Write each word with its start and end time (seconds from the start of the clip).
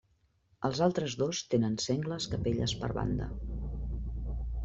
Els 0.69 0.79
altres 0.85 1.15
dos 1.23 1.41
tenen 1.51 1.75
sengles 1.85 2.27
capelles 2.33 2.75
per 2.81 2.91
banda. 3.01 3.31